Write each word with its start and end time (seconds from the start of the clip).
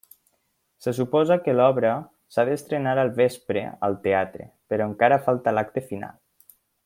Se 0.85 0.93
suposa 0.99 1.35
que 1.47 1.53
l'obra 1.57 1.91
s'ha 2.35 2.45
d'estrenar 2.49 2.95
el 3.03 3.13
vespre 3.21 3.63
al 3.89 3.99
teatre, 4.07 4.49
però 4.73 4.89
encara 4.93 5.21
falta 5.29 5.55
l'acte 5.59 5.87
final. 5.93 6.19